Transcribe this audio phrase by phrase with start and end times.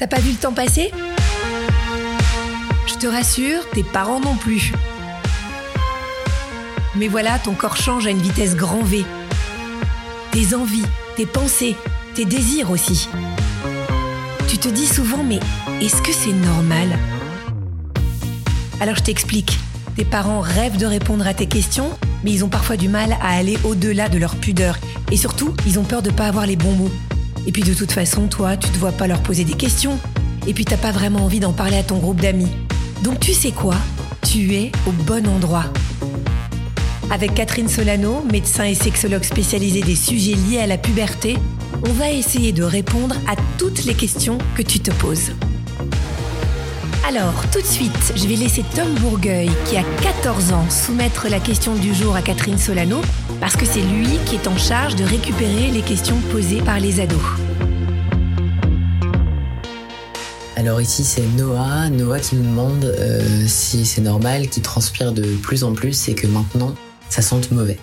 [0.00, 0.90] T'as pas vu le temps passer?
[2.86, 4.72] Je te rassure, tes parents non plus.
[6.96, 9.04] Mais voilà, ton corps change à une vitesse grand V.
[10.30, 10.86] Tes envies,
[11.16, 11.76] tes pensées,
[12.14, 13.10] tes désirs aussi.
[14.48, 15.38] Tu te dis souvent, mais
[15.82, 16.98] est-ce que c'est normal?
[18.80, 19.58] Alors je t'explique.
[19.96, 21.90] Tes parents rêvent de répondre à tes questions,
[22.24, 24.78] mais ils ont parfois du mal à aller au-delà de leur pudeur.
[25.12, 26.92] Et surtout, ils ont peur de pas avoir les bons mots.
[27.46, 29.98] Et puis de toute façon, toi, tu te vois pas leur poser des questions.
[30.46, 32.50] Et puis t'as pas vraiment envie d'en parler à ton groupe d'amis.
[33.02, 33.76] Donc tu sais quoi?
[34.22, 35.64] Tu es au bon endroit.
[37.10, 41.36] Avec Catherine Solano, médecin et sexologue spécialisée des sujets liés à la puberté,
[41.84, 45.32] on va essayer de répondre à toutes les questions que tu te poses.
[47.06, 51.40] Alors, tout de suite, je vais laisser Tom Bourgueil, qui a 14 ans, soumettre la
[51.40, 53.00] question du jour à Catherine Solano,
[53.40, 57.00] parce que c'est lui qui est en charge de récupérer les questions posées par les
[57.00, 57.18] ados.
[60.56, 65.22] Alors ici c'est Noah, Noah qui me demande euh, si c'est normal qu'il transpire de
[65.36, 66.74] plus en plus et que maintenant
[67.08, 67.78] ça sente mauvais.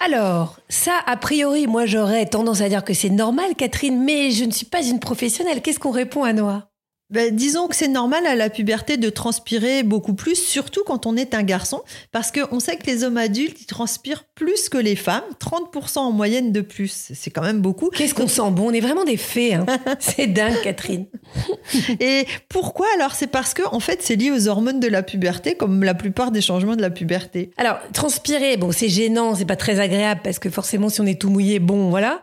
[0.00, 4.44] Alors, ça, a priori, moi j'aurais tendance à dire que c'est normal, Catherine, mais je
[4.44, 5.60] ne suis pas une professionnelle.
[5.60, 6.71] Qu'est-ce qu'on répond à Noah?
[7.12, 11.16] Ben, disons que c'est normal à la puberté de transpirer beaucoup plus, surtout quand on
[11.16, 14.96] est un garçon, parce qu'on sait que les hommes adultes, ils transpirent plus que les
[14.96, 17.12] femmes, 30% en moyenne de plus.
[17.14, 17.90] C'est quand même beaucoup.
[17.90, 18.70] Qu'est-ce qu'on sent bon?
[18.70, 19.54] On est vraiment des fées.
[19.54, 19.66] Hein.
[20.00, 21.06] c'est dingue, Catherine.
[22.00, 22.86] Et pourquoi?
[22.96, 25.94] Alors C'est parce que, en fait, c'est lié aux hormones de la puberté, comme la
[25.94, 27.50] plupart des changements de la puberté.
[27.58, 31.20] Alors, transpirer, bon, c'est gênant, c'est pas très agréable, parce que forcément, si on est
[31.20, 32.22] tout mouillé, bon, voilà.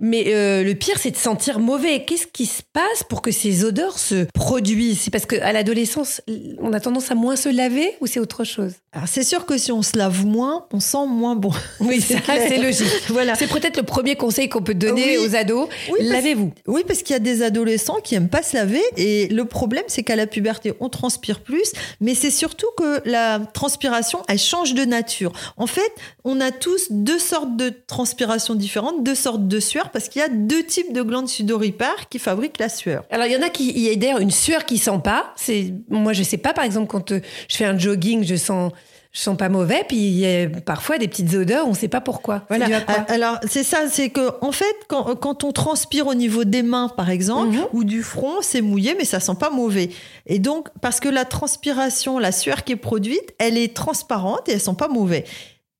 [0.00, 2.04] Mais euh, le pire, c'est de sentir mauvais.
[2.04, 5.00] Qu'est-ce qui se passe pour que ces odeurs se produisent?
[5.00, 6.22] C'est parce qu'à l'adolescence,
[6.60, 8.74] on a tendance à moins se laver ou c'est autre chose?
[8.92, 11.52] Alors c'est sûr que si on se lave moins, on sent moins bon.
[11.80, 12.86] Oui, ça c'est logique.
[13.08, 13.34] voilà.
[13.34, 15.68] C'est peut-être le premier conseil qu'on peut donner aux ados.
[16.00, 16.52] Lavez-vous.
[16.66, 19.84] Oui, parce qu'il y a des adolescents qui aiment pas se laver et le problème,
[19.88, 24.74] c'est qu'à la puberté, on transpire plus, mais c'est surtout que la transpiration, elle change
[24.74, 25.32] de nature.
[25.56, 25.92] En fait,
[26.24, 30.24] on a tous deux sortes de transpiration différentes, deux sortes de sueur parce qu'il y
[30.24, 33.04] a deux types de glandes sudoripares qui fabriquent la sueur.
[33.10, 35.32] Alors il y en a qui, il y a d'ailleurs une sueur qui sent pas.
[35.36, 38.72] C'est moi je sais pas par exemple quand euh, je fais un jogging, je sens
[39.12, 41.88] je sens pas mauvais, puis il y a parfois des petites odeurs, on ne sait
[41.88, 42.44] pas pourquoi.
[42.48, 42.84] Voilà.
[43.08, 46.88] Alors c'est ça, c'est que en fait, quand, quand, on transpire au niveau des mains,
[46.88, 47.66] par exemple, mhm.
[47.72, 49.90] ou du front, c'est mouillé, mais ça sent pas mauvais.
[50.26, 54.52] Et donc parce que la transpiration, la sueur qui est produite, elle est transparente et
[54.52, 55.24] elle sent pas mauvais.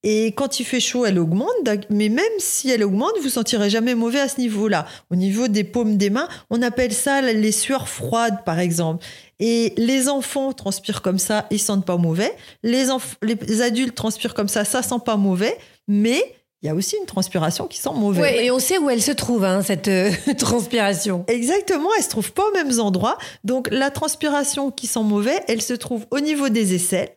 [0.04, 1.48] Et quand il fait chaud, elle augmente.
[1.91, 4.86] Mais même si elle augmente, vous sentirez jamais mauvais à ce niveau-là.
[5.10, 9.04] Au niveau des paumes des mains, on appelle ça les sueurs froides, par exemple.
[9.41, 12.34] Et les enfants transpirent comme ça, ils sentent pas mauvais.
[12.62, 12.86] Les,
[13.22, 15.56] les adultes transpirent comme ça, ça sent pas mauvais.
[15.86, 18.20] Mais il y a aussi une transpiration qui sent mauvais.
[18.20, 21.25] Oui, et on sait où elle se trouve, hein, cette euh, transpiration.
[21.28, 23.16] Exactement, elle se trouve pas aux mêmes endroits.
[23.44, 27.10] Donc la transpiration qui sent mauvais, elle se trouve au niveau des aisselles,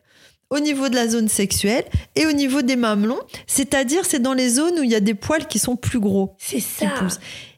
[0.52, 3.20] au niveau de la zone sexuelle et au niveau des mamelons.
[3.46, 6.36] C'est-à-dire, c'est dans les zones où il y a des poils qui sont plus gros.
[6.38, 6.86] C'est ça.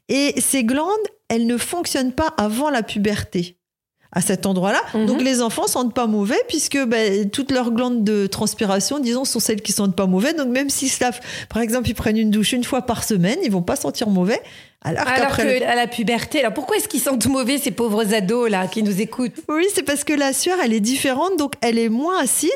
[0.09, 0.89] Et ces glandes,
[1.29, 3.59] elles ne fonctionnent pas avant la puberté
[4.15, 4.81] à cet endroit-là.
[4.95, 5.07] Mhm.
[5.07, 9.41] Donc les enfants sentent pas mauvais puisque ben, toutes leurs glandes de transpiration, disons, sont
[9.41, 10.33] celles qui sentent pas mauvais.
[10.33, 11.05] Donc même s'ils se
[11.49, 14.41] par exemple, ils prennent une douche une fois par semaine, ils vont pas sentir mauvais.
[14.83, 18.67] Alors, alors qu'à la puberté, alors pourquoi est-ce qu'ils sentent mauvais ces pauvres ados là
[18.67, 19.33] qui nous écoutent?
[19.49, 22.51] Oui, c'est parce que la sueur elle est différente, donc elle est moins acide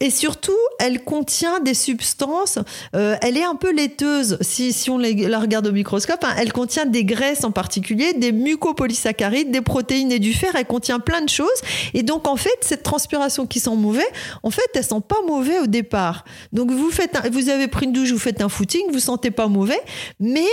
[0.00, 2.58] et surtout, elle contient des substances,
[2.94, 6.34] euh, elle est un peu laiteuse si, si on la regarde au microscope, hein.
[6.38, 11.00] elle contient des graisses en particulier, des mucopolysaccharides, des protéines et du fer, elle contient
[11.00, 11.48] plein de choses.
[11.94, 14.06] Et donc en fait, cette transpiration qui sent mauvais,
[14.42, 16.26] en fait, elle sent pas mauvais au départ.
[16.52, 19.48] Donc vous faites, vous avez pris une douche, vous faites un footing, vous sentez pas
[19.48, 19.80] mauvais,
[20.20, 20.46] mais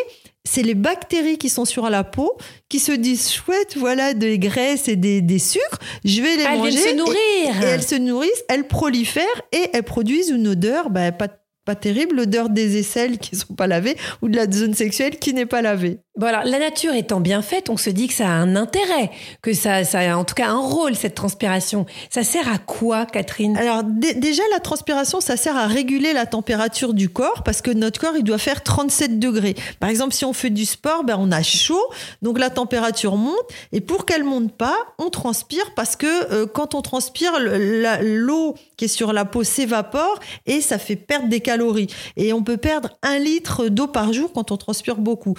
[0.45, 2.37] c'est les bactéries qui sont sur la peau
[2.67, 6.77] qui se disent chouette, voilà des graisses et des, des sucres, je vais les manger.
[6.77, 7.63] Elles se nourrir.
[7.63, 11.29] Et, elles se nourrissent, elles prolifèrent et elles produisent une odeur bah, pas,
[11.65, 15.33] pas terrible, l'odeur des aisselles qui sont pas lavées ou de la zone sexuelle qui
[15.33, 15.99] n'est pas lavée.
[16.15, 19.09] Voilà, la nature étant bien faite, on se dit que ça a un intérêt,
[19.41, 21.87] que ça, ça a en tout cas un rôle, cette transpiration.
[22.11, 23.57] Ça sert à quoi, Catherine?
[23.57, 27.99] Alors déjà, la transpiration, ça sert à réguler la température du corps, parce que notre
[27.99, 29.55] corps, il doit faire 37 degrés.
[29.79, 31.83] Par exemple, si on fait du sport, ben, on a chaud,
[32.21, 36.75] donc la température monte, et pour qu'elle monte pas, on transpire, parce que euh, quand
[36.75, 41.87] on transpire, l'eau qui est sur la peau s'évapore, et ça fait perdre des calories.
[42.17, 45.33] Et on peut perdre un litre d'eau par jour quand on transpire beaucoup.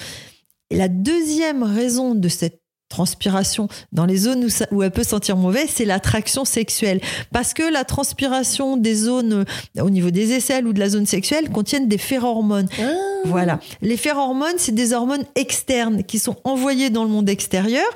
[0.70, 5.66] Et la deuxième raison de cette transpiration dans les zones où, elle peut sentir mauvais,
[5.66, 7.00] c'est l'attraction sexuelle.
[7.32, 9.44] Parce que la transpiration des zones
[9.80, 12.68] au niveau des aisselles ou de la zone sexuelle contiennent des phérormones.
[12.80, 12.92] Ah.
[13.24, 13.58] Voilà.
[13.80, 17.86] Les phérormones, c'est des hormones externes qui sont envoyées dans le monde extérieur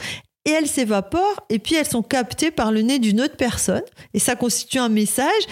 [0.45, 3.83] et elles s'évaporent et puis elles sont captées par le nez d'une autre personne
[4.15, 5.43] et ça constitue un message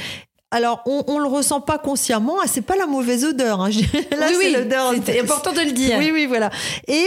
[0.53, 2.37] alors, on ne le ressent pas consciemment.
[2.41, 3.61] Ah, c'est pas la mauvaise odeur.
[3.63, 3.71] Hein.
[4.17, 4.95] Là, oui, c'est l'odeur.
[5.05, 5.99] C'est important de le dire.
[5.99, 6.51] Oui, oui, voilà.
[6.87, 7.05] Et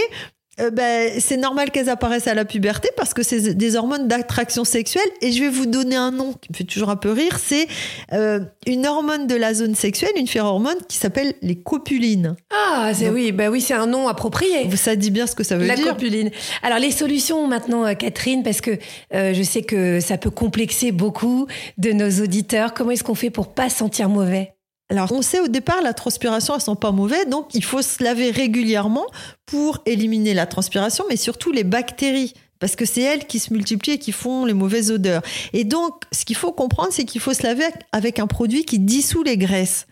[0.59, 4.63] euh, ben, c'est normal qu'elles apparaissent à la puberté parce que c'est des hormones d'attraction
[4.63, 5.09] sexuelle.
[5.21, 7.39] Et je vais vous donner un nom qui me fait toujours un peu rire.
[7.39, 7.67] C'est
[8.13, 12.35] euh, une hormone de la zone sexuelle, une phéromone qui s'appelle les copulines.
[12.51, 14.69] Ah, c'est oui, ben oui, c'est un nom approprié.
[14.75, 15.85] Ça dit bien ce que ça veut dire.
[15.85, 16.31] La copuline.
[16.63, 18.77] Alors les solutions maintenant, euh, Catherine, parce que
[19.11, 21.47] je sais que ça peut complexer beaucoup
[21.77, 22.73] de nos auditeurs.
[22.73, 24.53] Comment est-ce qu'on fait pour pas sentir mauvais?
[24.91, 28.03] Alors, on sait au départ, la transpiration, elles sont pas mauvaises, donc il faut se
[28.03, 29.06] laver régulièrement
[29.45, 32.33] pour éliminer la transpiration, mais surtout les bactéries.
[32.59, 35.21] Parce que c'est elles qui se multiplient et qui font les mauvaises odeurs.
[35.53, 38.80] Et donc, ce qu'il faut comprendre, c'est qu'il faut se laver avec un produit qui
[38.80, 39.86] dissout les graisses.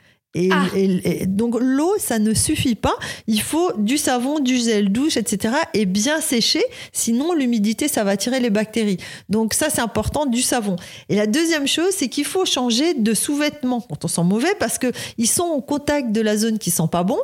[0.51, 0.67] Ah.
[0.75, 2.95] Et, donc l'eau, ça ne suffit pas.
[3.27, 5.55] Il faut du savon, du gel douche, etc.
[5.73, 6.63] Et bien sécher.
[6.91, 8.97] Sinon, l'humidité, ça va attirer les bactéries.
[9.29, 10.75] Donc ça, c'est important, du savon.
[11.09, 14.77] Et la deuxième chose, c'est qu'il faut changer de sous-vêtements quand on sent mauvais parce
[14.77, 17.19] qu'ils sont au contact de la zone qui sent pas bon.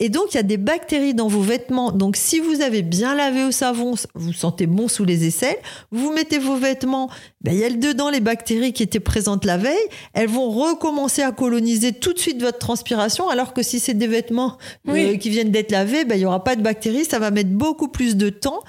[0.00, 1.92] Et donc, il y a des bactéries dans vos vêtements.
[1.92, 5.56] Donc, si vous avez bien lavé au savon, vous sentez bon sous les aisselles,
[5.92, 7.08] vous mettez vos vêtements,
[7.42, 9.86] ben, il y a dedans les bactéries qui étaient présentes la veille.
[10.12, 14.08] Elles vont recommencer à coloniser tout de suite votre transpiration, alors que si c'est des
[14.08, 14.58] vêtements
[14.88, 17.04] euh, qui viennent d'être lavés, ben, il n'y aura pas de bactéries.
[17.04, 18.64] Ça va mettre beaucoup plus de temps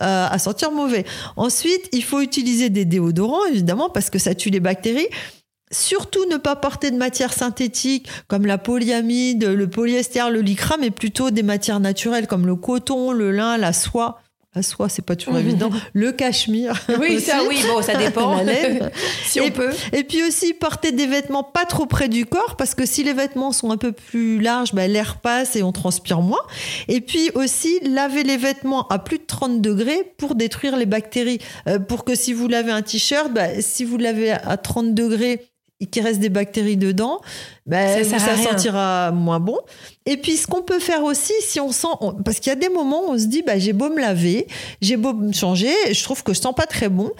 [0.00, 1.04] euh, à sentir mauvais.
[1.36, 5.08] Ensuite, il faut utiliser des déodorants, évidemment, parce que ça tue les bactéries.
[5.72, 10.90] Surtout ne pas porter de matières synthétiques comme la polyamide, le polyester, le lycra, mais
[10.90, 14.20] plutôt des matières naturelles comme le coton, le lin, la soie.
[14.56, 15.70] La soie, c'est pas toujours évident.
[15.92, 16.74] Le cachemire.
[16.98, 18.44] Oui, ça, oui, bon, ça dépend.
[19.24, 19.70] si on peut.
[19.92, 23.12] Et puis aussi, porter des vêtements pas trop près du corps, parce que si les
[23.12, 26.42] vêtements sont un peu plus larges, bah, l'air passe et on transpire moins.
[26.88, 31.38] Et puis aussi, laver les vêtements à plus de 30 degrés pour détruire les bactéries.
[31.68, 35.32] Euh, pour que si vous lavez un t-shirt, bah, si vous lavez à 30 degrés,
[35.34, 37.20] et qu'il reste des bactéries dedans,
[37.66, 39.58] ben, ça, sentira moins bon.
[40.06, 41.88] Et puis, ce qu'on peut faire aussi, si on sent,
[42.24, 44.46] parce qu'il y a des moments où on se dit, bah, j'ai beau me laver,
[44.80, 47.10] j'ai beau me changer, je trouve que je sens pas très bon.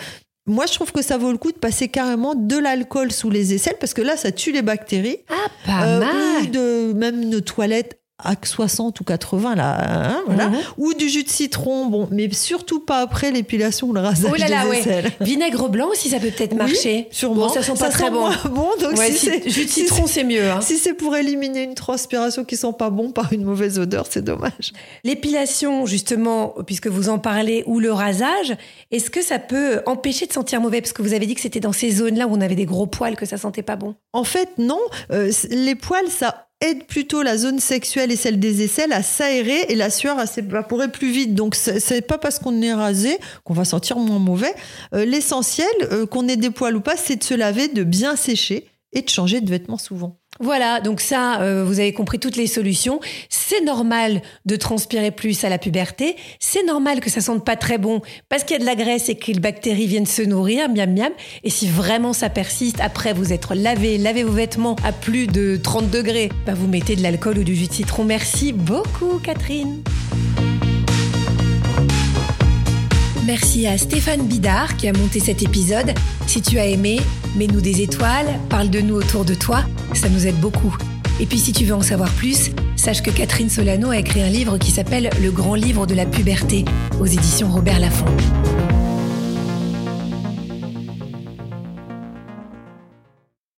[0.47, 3.55] Moi, je trouve que ça vaut le coup de passer carrément de l'alcool sous les
[3.55, 5.19] aisselles parce que là, ça tue les bactéries.
[5.29, 6.43] Ah, pas euh, mal.
[6.43, 10.49] Ou de même une toilette à 60 ou 80 là, hein, voilà.
[10.49, 10.59] Mhm.
[10.79, 14.37] ou du jus de citron, bon, mais surtout pas après l'épilation ou le rasage oh
[14.37, 15.11] là là, des aisselles.
[15.21, 16.95] Vinaigre blanc aussi, ça peut peut-être marcher.
[16.95, 17.49] Oui, sûrement.
[17.49, 18.29] ça sent pas très bon.
[18.51, 18.69] bon.
[18.81, 20.51] Donc si, jus de citron, c'est mieux.
[20.51, 20.61] Hein.
[20.61, 24.25] Si c'est pour éliminer une transpiration qui sent pas bon par une mauvaise odeur, c'est
[24.25, 24.73] dommage.
[25.05, 28.57] L'épilation, justement, puisque vous en parlez, ou le rasage,
[28.91, 30.81] est-ce que ça peut empêcher de sentir mauvais?
[30.81, 32.87] Parce que vous avez dit que c'était dans ces zones-là où on avait des gros
[32.87, 33.95] poils que ça sentait pas bon.
[34.13, 34.81] En fait, non.
[35.13, 39.67] Euh, les poils, ça aide plutôt la zone sexuelle et celle des aisselles à s'aérer
[39.69, 41.35] et la sueur à s'évaporer plus vite.
[41.35, 44.55] Donc c'est pas parce qu'on est rasé qu'on va sentir moins mauvais.
[44.95, 48.17] Euh, l'essentiel, euh, qu'on ait des poils ou pas, c'est de se laver, de bien
[48.17, 50.20] sécher et de changer de vêtements souvent.
[50.41, 52.99] Voilà, donc ça, euh, vous avez compris toutes les solutions.
[53.29, 56.17] C'est normal de transpirer plus à la puberté.
[56.39, 58.01] C'est normal que ça sente pas très bon
[58.31, 60.95] parce qu'il y a de la graisse et que les bactéries viennent se nourrir, miam
[60.95, 61.13] miam.
[61.45, 65.59] Et si vraiment ça persiste, après vous être lavé, lavez vos vêtements à plus de
[65.63, 68.05] 30 degrés, bah vous mettez de l'alcool ou du jus de citron.
[68.05, 69.83] Merci beaucoup, Catherine.
[73.27, 75.93] Merci à Stéphane Bidard qui a monté cet épisode.
[76.27, 77.01] Si tu as aimé,
[77.37, 79.63] mets-nous des étoiles, parle de nous autour de toi,
[79.95, 80.75] ça nous aide beaucoup.
[81.21, 84.31] Et puis si tu veux en savoir plus, sache que Catherine Solano a écrit un
[84.31, 86.65] livre qui s'appelle Le grand livre de la puberté
[86.99, 88.07] aux éditions Robert Laffont.